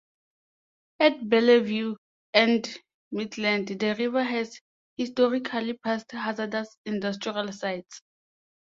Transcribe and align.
At 0.99 1.29
Bellevue 1.29 1.95
and 2.33 2.67
Midland 3.11 3.67
the 3.67 3.95
river 3.99 4.23
has 4.23 4.59
historically 4.97 5.73
passed 5.77 6.11
hazardous 6.11 6.75
industrial 6.87 7.51
sites. 7.53 8.01